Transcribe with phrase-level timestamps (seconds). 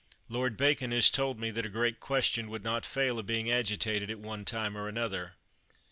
[0.29, 3.51] Lord Ba con has told me that a great question would not fail of being
[3.51, 5.35] agitated at one time or another.